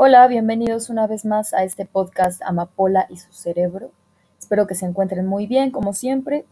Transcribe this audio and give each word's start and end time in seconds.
Hola, 0.00 0.28
bienvenidos 0.28 0.90
una 0.90 1.08
vez 1.08 1.24
más 1.24 1.52
a 1.52 1.64
este 1.64 1.84
podcast 1.84 2.40
Amapola 2.44 3.06
y 3.10 3.16
su 3.16 3.32
cerebro. 3.32 3.90
Espero 4.38 4.68
que 4.68 4.76
se 4.76 4.86
encuentren 4.86 5.26
muy 5.26 5.48
bien, 5.48 5.72
como 5.72 5.92
siempre. 5.92 6.44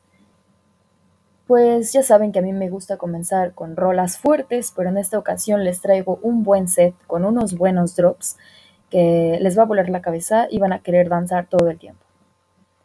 Pues 1.46 1.92
ya 1.92 2.02
saben 2.02 2.32
que 2.32 2.40
a 2.40 2.42
mí 2.42 2.52
me 2.52 2.70
gusta 2.70 2.96
comenzar 2.96 3.54
con 3.54 3.76
rolas 3.76 4.18
fuertes, 4.18 4.72
pero 4.74 4.88
en 4.88 4.98
esta 4.98 5.16
ocasión 5.16 5.62
les 5.62 5.80
traigo 5.80 6.18
un 6.22 6.42
buen 6.42 6.66
set 6.66 6.96
con 7.06 7.24
unos 7.24 7.56
buenos 7.56 7.94
drops 7.94 8.36
que 8.90 9.38
les 9.40 9.56
va 9.56 9.62
a 9.62 9.66
volar 9.66 9.90
la 9.90 10.02
cabeza 10.02 10.48
y 10.50 10.58
van 10.58 10.72
a 10.72 10.80
querer 10.80 11.08
danzar 11.08 11.46
todo 11.46 11.70
el 11.70 11.78
tiempo. 11.78 12.04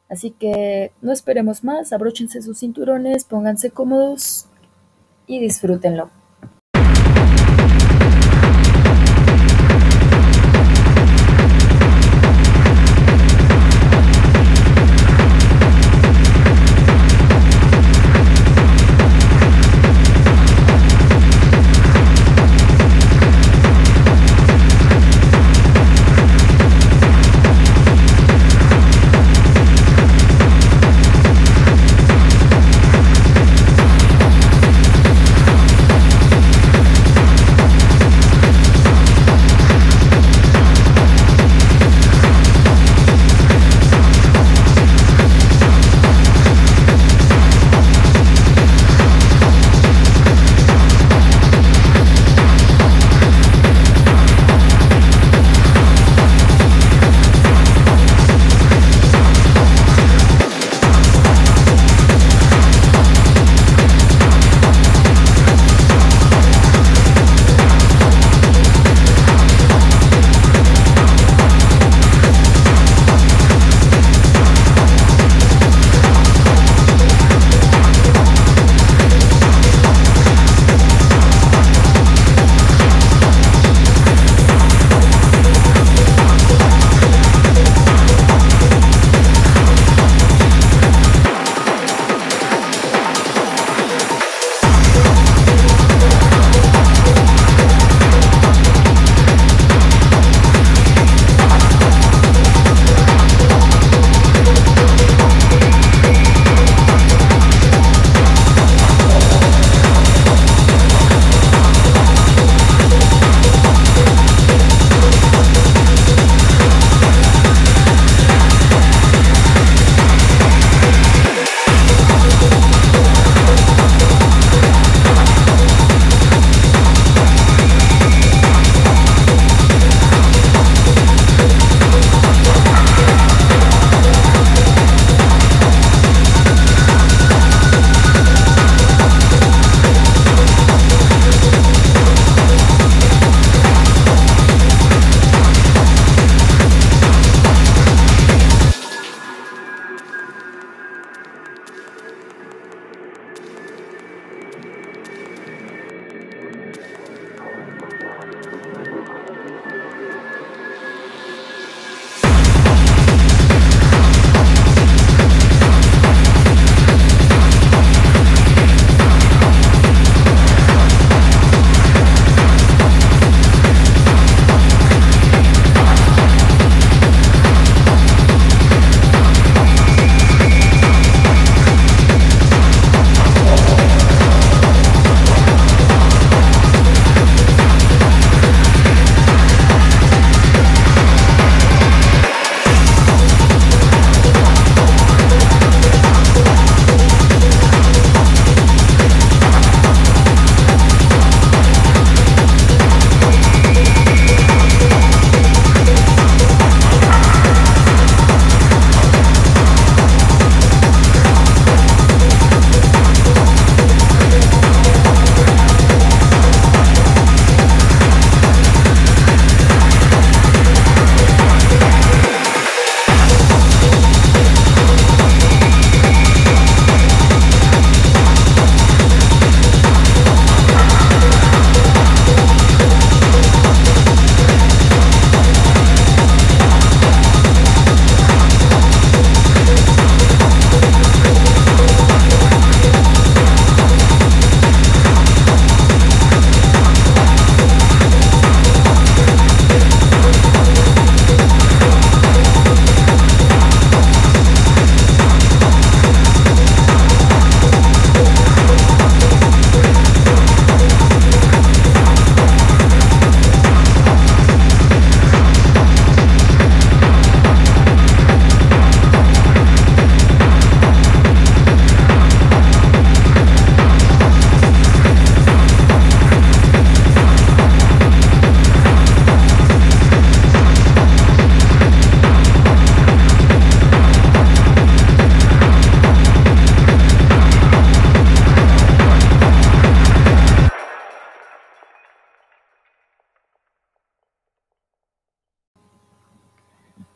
Así 0.10 0.30
que 0.30 0.92
no 1.02 1.12
esperemos 1.12 1.64
más, 1.64 1.92
abróchense 1.92 2.40
sus 2.44 2.60
cinturones, 2.60 3.26
pónganse 3.26 3.72
cómodos 3.72 4.46
y 5.26 5.40
disfrútenlo. 5.40 6.12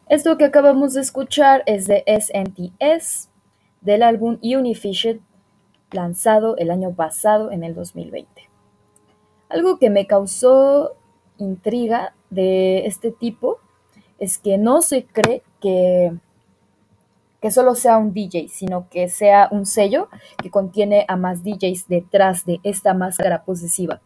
Esto 0.08 0.38
que 0.38 0.46
acabamos 0.46 0.94
de 0.94 1.02
escuchar 1.02 1.64
es 1.66 1.88
de 1.88 2.04
SNTS 2.06 3.30
del 3.82 4.04
álbum 4.04 4.38
Unifished 4.44 5.18
lanzado 5.90 6.56
el 6.58 6.70
año 6.70 6.94
pasado 6.94 7.52
en 7.52 7.64
el 7.64 7.74
2020. 7.74 8.30
Algo 9.50 9.80
que 9.80 9.90
me 9.90 10.06
causó 10.06 10.96
intriga 11.38 12.14
de 12.30 12.86
este 12.86 13.10
tipo 13.10 13.58
es 14.20 14.38
que 14.38 14.60
no 14.60 14.84
se 14.84 15.06
cree 15.06 15.42
que, 15.60 16.14
que 17.42 17.50
solo 17.50 17.74
sea 17.74 17.98
un 17.98 18.14
DJ, 18.14 18.50
sino 18.50 18.88
que 18.90 19.10
sea 19.10 19.50
un 19.50 19.66
sello 19.66 20.10
que 20.38 20.52
contiene 20.52 21.06
a 21.08 21.16
más 21.16 21.44
DJs 21.44 21.88
detrás 21.88 22.46
de 22.46 22.60
esta 22.62 22.94
máscara 22.94 23.44
posesiva. 23.44 24.02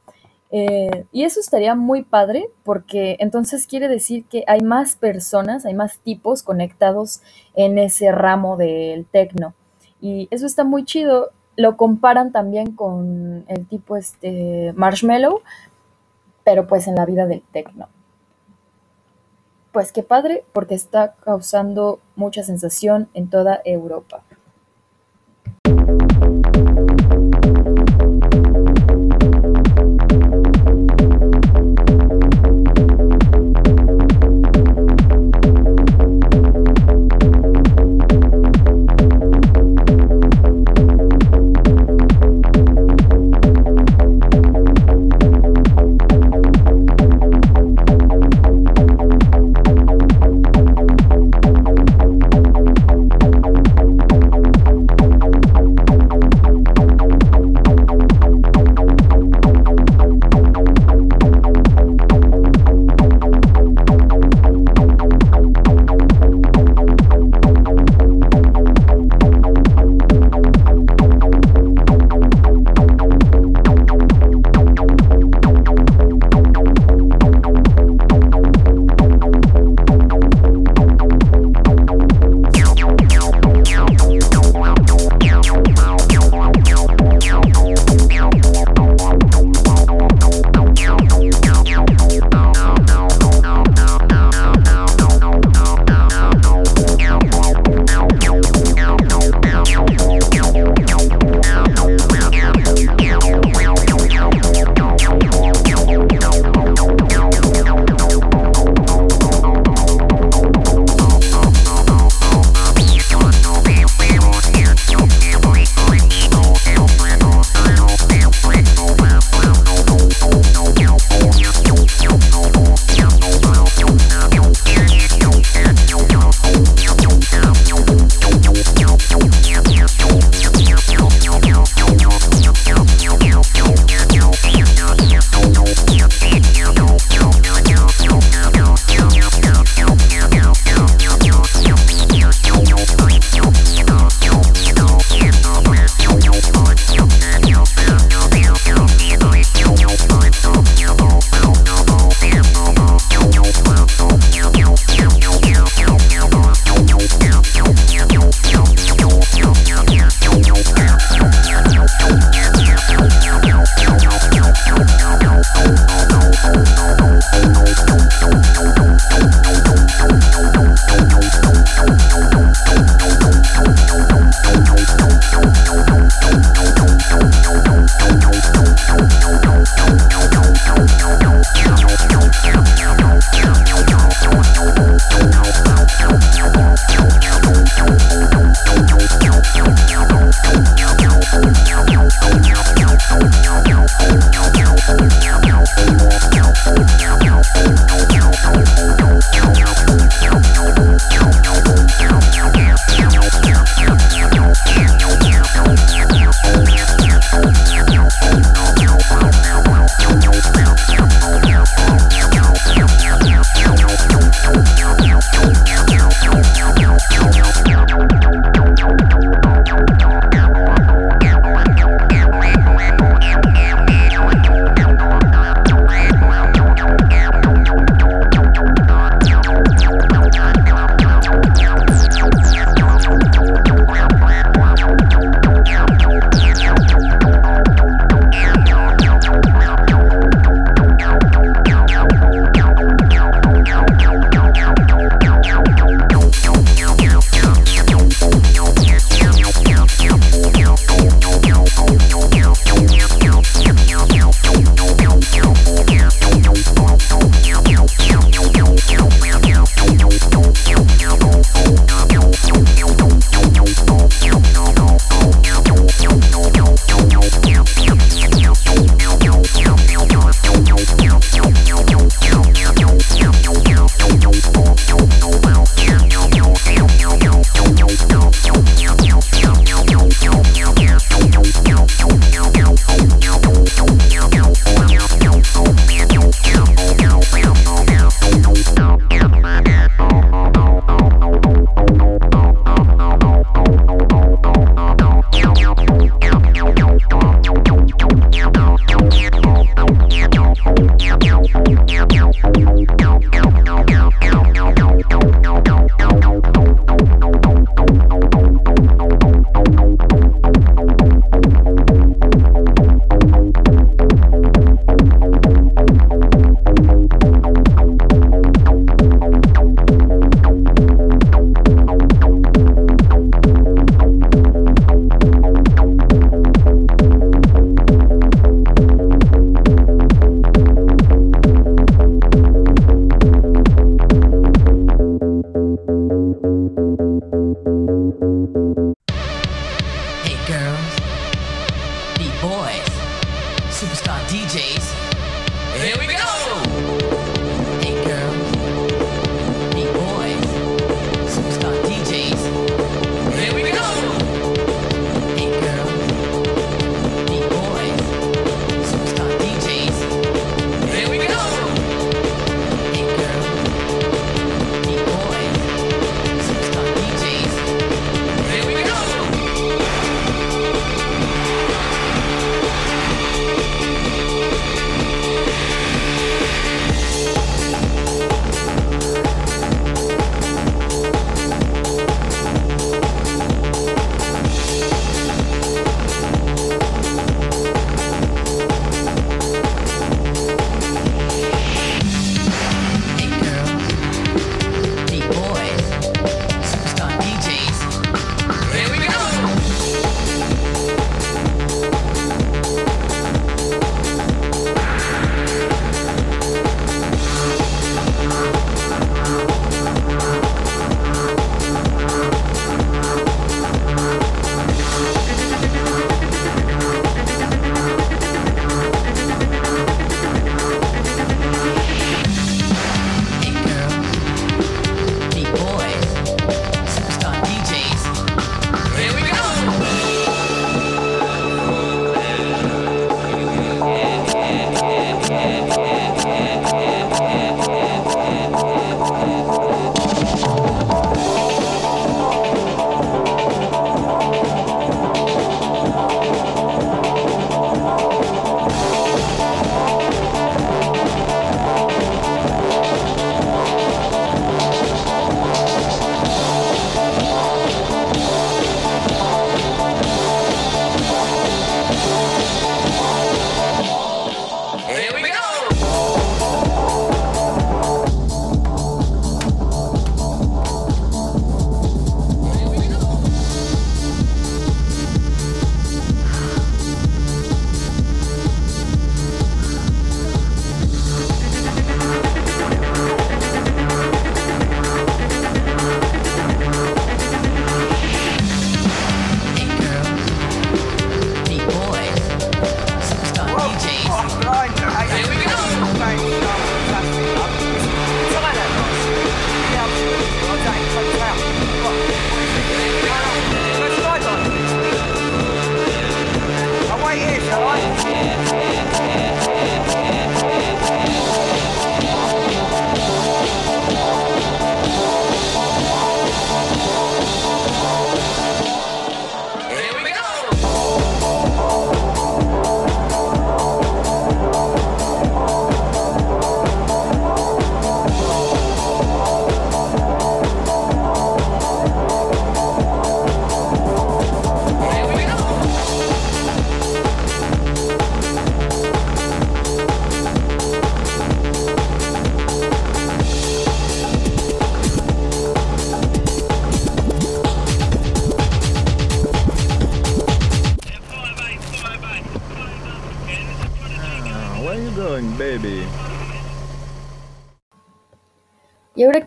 Eh, 0.51 1.05
y 1.11 1.25
eso 1.25 1.39
estaría 1.39 1.75
muy 1.75 2.03
padre 2.03 2.49
porque 2.63 3.17
entonces 3.19 3.67
quiere 3.67 3.87
decir 3.87 4.25
que 4.25 4.43
hay 4.47 4.61
más 4.61 4.95
personas, 4.95 5.65
hay 5.65 5.75
más 5.75 5.99
tipos 5.99 6.41
conectados 6.41 7.21
en 7.53 7.77
ese 7.77 8.11
ramo 8.11 8.57
del 8.57 9.05
techno. 9.05 9.53
Y 10.01 10.27
eso 10.31 10.45
está 10.45 10.63
muy 10.63 10.85
chido. 10.85 11.29
Lo 11.55 11.77
comparan 11.77 12.31
también 12.31 12.71
con 12.73 13.45
el 13.47 13.67
tipo 13.67 13.97
este 13.97 14.73
Marshmallow, 14.75 15.41
pero 16.43 16.67
pues 16.67 16.87
en 16.87 16.95
la 16.95 17.05
vida 17.05 17.27
del 17.27 17.41
techno. 17.51 17.89
Pues 19.71 19.91
qué 19.91 20.01
padre, 20.01 20.43
porque 20.51 20.73
está 20.73 21.13
causando 21.23 21.99
mucha 22.15 22.43
sensación 22.43 23.07
en 23.13 23.29
toda 23.29 23.61
Europa. 23.65 24.23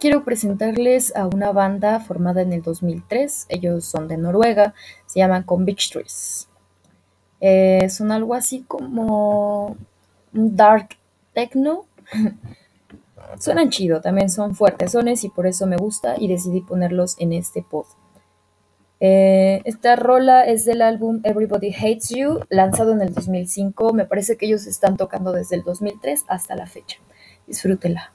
Quiero 0.02 0.24
presentarles 0.24 1.14
a 1.14 1.28
una 1.28 1.52
banda 1.52 2.00
formada 2.00 2.42
en 2.42 2.52
el 2.52 2.60
2003. 2.60 3.46
Ellos 3.48 3.84
son 3.84 4.08
de 4.08 4.16
Noruega, 4.16 4.74
se 5.06 5.20
llaman 5.20 5.44
Convictories. 5.44 6.48
Eh, 7.40 7.88
son 7.88 8.10
algo 8.10 8.34
así 8.34 8.64
como 8.66 9.76
dark 10.32 10.88
techno. 11.32 11.86
Suenan 13.38 13.70
chido, 13.70 14.00
también 14.00 14.28
son 14.28 14.56
fuertes 14.56 14.92
y 15.22 15.28
por 15.28 15.46
eso 15.46 15.68
me 15.68 15.76
gusta 15.76 16.16
y 16.18 16.26
decidí 16.26 16.62
ponerlos 16.62 17.14
en 17.20 17.32
este 17.32 17.62
pod. 17.62 17.86
Eh, 18.98 19.62
esta 19.64 19.94
rola 19.94 20.44
es 20.44 20.64
del 20.64 20.82
álbum 20.82 21.20
Everybody 21.22 21.72
Hates 21.72 22.08
You, 22.08 22.40
lanzado 22.48 22.90
en 22.90 23.02
el 23.02 23.14
2005. 23.14 23.92
Me 23.92 24.04
parece 24.04 24.36
que 24.36 24.46
ellos 24.46 24.66
están 24.66 24.96
tocando 24.96 25.30
desde 25.30 25.54
el 25.54 25.62
2003 25.62 26.24
hasta 26.26 26.56
la 26.56 26.66
fecha. 26.66 26.98
Disfrútela. 27.46 28.12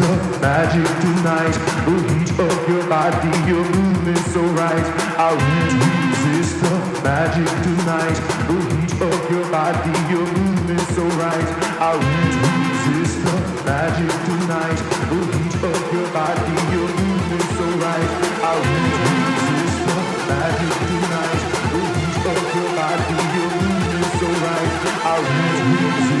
the 0.00 0.38
magic 0.40 0.88
tonight. 1.04 1.56
The 1.84 1.94
heat 2.08 2.30
of 2.40 2.68
your 2.68 2.84
body, 2.88 3.32
your 3.48 3.64
movement 3.64 4.22
so 4.32 4.42
right. 4.56 4.86
I 5.20 5.28
won't 5.36 5.72
resist 5.84 6.56
the 6.62 6.74
magic 7.04 7.50
tonight. 7.66 8.18
The 8.48 8.56
heat 8.72 8.94
of 9.08 9.20
your 9.30 9.46
body, 9.50 9.92
your 10.12 10.26
movement 10.38 10.86
so 10.96 11.04
right. 11.20 11.48
I 11.88 11.92
won't 12.00 12.34
resist 12.44 13.16
the 13.24 13.36
magic 13.68 14.12
tonight. 14.28 14.80
The 15.10 15.18
heat 15.36 15.56
of 15.68 15.82
your 15.92 16.08
body, 16.16 16.56
your 16.74 16.88
movement 17.00 17.48
so 17.56 17.66
right. 17.84 18.10
I 18.40 18.54
won't 18.64 18.94
resist 19.04 19.80
the 19.86 19.98
magic 20.30 20.74
tonight. 20.88 21.42
The 21.72 21.80
heat 21.96 22.24
of 22.32 22.44
your 22.56 22.70
body, 22.80 23.18
your 23.36 23.50
movement 23.60 24.10
so 24.20 24.28
right. 24.46 24.72
I 25.04 25.16
won't 25.26 25.64
resist 25.70 26.19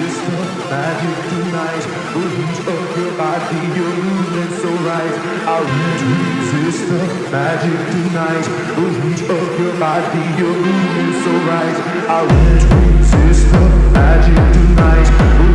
magic 0.70 1.18
tonight. 1.30 1.84
Heat 2.14 2.58
of 2.70 2.96
your 2.96 3.12
body, 3.18 3.58
you're 3.74 3.96
moving 4.06 4.52
so 4.62 4.70
right. 4.86 5.14
I 5.50 5.58
won't 5.66 6.00
resist 6.14 6.86
the 6.86 7.02
magic 7.34 7.78
tonight. 7.90 8.46
Heat 8.78 9.22
of 9.28 9.48
your 9.58 9.74
body, 9.80 10.22
you're 10.38 10.60
moving 10.62 11.12
so 11.24 11.32
right. 11.50 11.76
I 12.06 12.22
won't 12.22 12.62
resist 12.86 13.50
the 13.50 13.64
magic 13.98 14.38
tonight. 14.54 15.08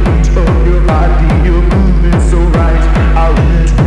Heat 0.04 0.28
of 0.36 0.67
your 0.67 0.82
body, 0.86 1.47
you're 1.47 1.63
moving 1.63 2.21
so 2.30 2.39
right. 2.60 2.84
I 3.15 3.32
won't 3.32 3.85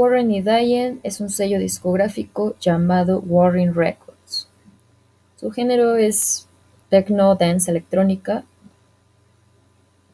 Warren 0.00 0.30
y 0.30 0.40
Diane 0.40 0.96
es 1.02 1.20
un 1.20 1.28
sello 1.28 1.58
discográfico 1.58 2.56
llamado 2.58 3.20
Warren 3.20 3.74
Records. 3.74 4.48
Su 5.36 5.50
género 5.50 5.96
es 5.96 6.46
techno 6.88 7.34
dance 7.34 7.70
electrónica. 7.70 8.44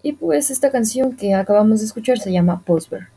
Y 0.03 0.15
pues 0.15 0.51
esta 0.51 0.73
canción 0.73 1.15
que 1.15 1.35
acabamos 1.35 1.79
de 1.79 1.87
escuchar 1.87 2.19
se 2.19 2.33
llama 2.33 2.63
Postber. 2.67 3.11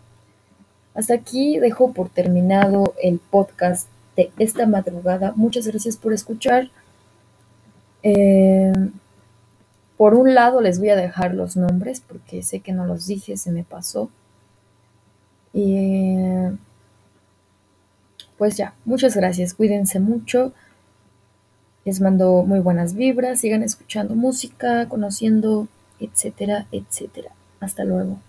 Hasta 0.93 1.15
aquí 1.15 1.57
dejo 1.57 1.91
por 1.91 2.09
terminado 2.09 2.93
el 3.01 3.17
podcast 3.17 3.89
de 4.15 4.31
esta 4.37 4.67
madrugada. 4.67 5.33
Muchas 5.35 5.65
gracias 5.65 5.97
por 5.97 6.13
escuchar. 6.13 6.69
Eh, 8.03 8.71
por 9.97 10.13
un 10.13 10.35
lado 10.35 10.61
les 10.61 10.77
voy 10.77 10.89
a 10.89 10.95
dejar 10.95 11.33
los 11.33 11.57
nombres 11.57 11.99
porque 11.99 12.43
sé 12.43 12.59
que 12.59 12.73
no 12.73 12.85
los 12.85 13.07
dije, 13.07 13.37
se 13.37 13.51
me 13.51 13.63
pasó. 13.63 14.11
Y 15.53 16.15
pues 18.37 18.55
ya, 18.55 18.73
muchas 18.85 19.15
gracias, 19.15 19.53
cuídense 19.53 19.99
mucho. 19.99 20.53
Les 21.85 21.99
mando 22.01 22.43
muy 22.43 22.59
buenas 22.59 22.93
vibras, 22.93 23.41
sigan 23.41 23.63
escuchando 23.63 24.15
música, 24.15 24.87
conociendo, 24.87 25.67
etcétera, 25.99 26.67
etcétera. 26.71 27.31
Hasta 27.59 27.83
luego. 27.83 28.19